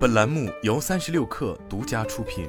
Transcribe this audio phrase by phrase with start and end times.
[0.00, 2.48] 本栏目由三十六氪独家出品。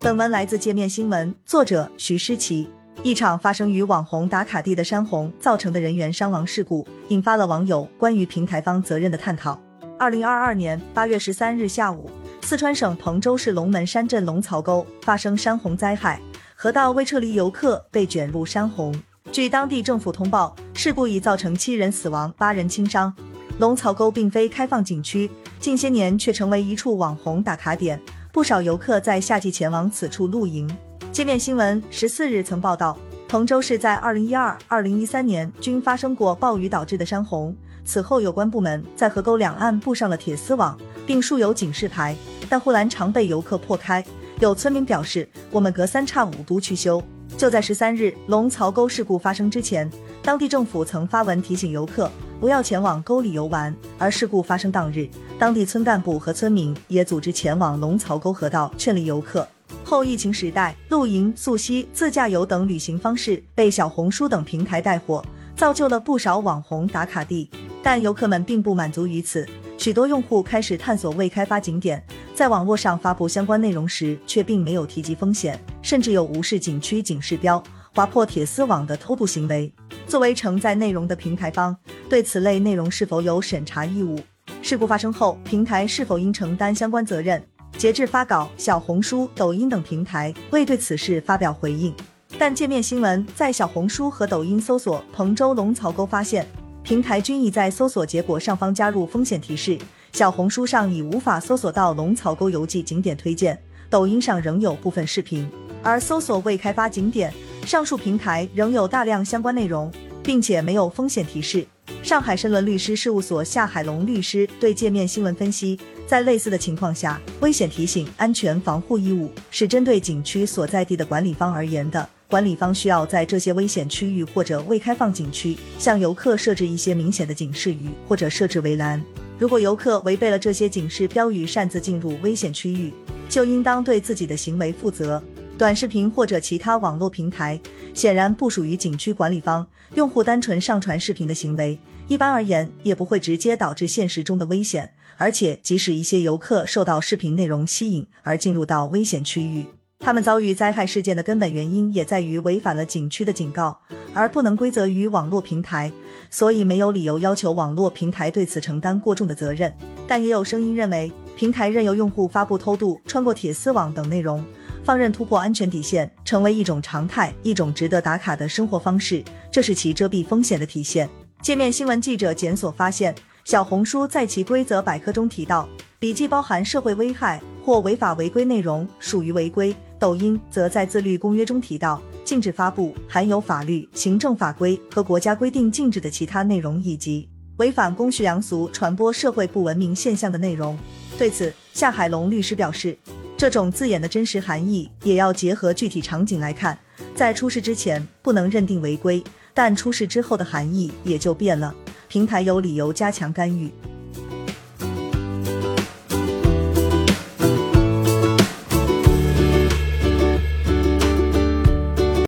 [0.00, 2.68] 本文来自界面新闻，作者徐诗琪。
[3.04, 9.56] 一场发生于网红打卡地的山洪造成的人员伤亡事故，引发了网友关于平台方责任的探讨。
[9.96, 12.10] 二零二二年八月十三日下午，
[12.42, 16.20] 四川省彭州市龙门山镇龙槽沟发生山洪灾害，
[16.56, 18.92] 河道未撤离，游客被卷入山洪。
[19.36, 23.14] 据当地政府通报，事故已造成七人死亡、八人轻伤。
[23.58, 28.00] 龙槽沟并非开放景区，近些年却成为一处网红打卡点，
[28.32, 30.66] 不少游客在夏季前往此处露营。
[31.12, 32.96] 界面新闻十四日曾报道，
[33.28, 42.16] 彭州市在二零一二、二零一三年均发生过暴雨导致的山洪，此后有关部门在河沟两岸布上了铁丝网，并竖有警示牌，
[42.48, 44.02] 但护栏常被游客破开。
[44.40, 47.02] 有村民表示：“我们隔三差五都去修。”
[47.36, 49.90] 就在十三日龙槽沟事故发生之前，
[50.22, 53.74] 当地政府曾发文提醒游客不要前往沟里游玩。
[53.98, 55.06] 而事故发生当日，
[55.38, 59.46] 当地村干部和村民也组织前往龙槽沟河道劝离游客。
[59.84, 65.22] 后疫情时代，露营、溯溪、自驾游等旅行方式被小红书等平台带火，
[65.54, 67.50] 造就了不少网红打卡地。
[67.82, 72.02] 但游客们并不满足于此，许多用户开始探索未开发景点。
[72.36, 77.60] 在网络上发布相关内容时，却并没有提及风险，甚至有无视景区警示标、
[77.94, 79.72] 划破铁丝网的偷渡行为。
[80.06, 81.74] 作为承载内容的平台方，
[82.10, 84.20] 对此类内容是否有审查义务？
[84.60, 87.42] 事故发生后，平台是否应承担相关责任？
[87.78, 91.94] 截至发稿，小红书、抖音等平台未对此事发表回应。
[92.38, 96.46] 但界面新闻在小红书和抖音搜索彭州龙槽沟，发现
[96.82, 99.78] 平台均已在搜索结果上方加入风险提示。
[100.16, 103.58] 小红书上已无法搜索到龙槽沟游记景点推荐，
[103.90, 105.46] 抖音上仍有部分视频，
[105.82, 107.30] 而搜索未开发景点，
[107.66, 109.92] 上述平台仍有大量相关内容，
[110.22, 111.66] 并且没有风险提示。
[112.02, 122.08] 上海申伦律师事务所夏海龙律师对界面新闻分析，在类似的情况下，危险提醒、安全防护义务是针对景区所在地的管理方而言的。
[122.26, 129.04] 管理方需要在这些危险区域或者未开放景区，向游客设置一些明显的警示语，或者设置围栏。
[129.38, 132.90] 如果游客违背了这些警示标语，擅自进入危险区域，
[133.28, 135.22] 就应当对自己的行为负责。
[135.58, 137.58] 短视频或者其他网络平台
[137.92, 144.94] 显然不属于景区管理方，用户单纯上传视频的行为，一般而言也不会直接导致现实中的危险。
[145.18, 149.66] 而且，即使一些游客受到视频内容吸引而进入到危险区域。
[150.06, 153.76] 他们遭遇灾害事件的根本原因也在于违反了景区的警告，
[154.14, 155.90] 而不能归责于网络平台，
[156.30, 159.76] 所以没有理由要求网络平台对此承担过重的责任。
[160.06, 164.44] 但也有声音认为，平台任由用户发布偷渡、穿过铁丝网等内容，
[164.84, 171.10] 放任突破安全底线，成为一种常态，一种值得打卡的生活方式，这是其遮蔽风险的体现。
[171.42, 173.12] 界面新闻记者检索发现，
[173.44, 175.68] 小红书在其规则百科中提到，
[175.98, 179.74] 笔记包含社会危害或违法违规内容，属于违规。
[179.98, 190.78] 抖音则在自律公约中提到，禁止发布含有法律、行政法规和国家规定禁止的其他内容，以及违反公序良俗、传播社会不文明现象的内容。
[191.18, 192.96] 对此，夏海龙律师表示，
[193.36, 196.78] 这种字眼的真实含义也要结合具体场景来看，
[197.14, 199.24] 在出事之前不能认定违规，
[199.54, 201.74] 但出事之后的含义也就变了，
[202.08, 203.70] 平台有理由加强干预。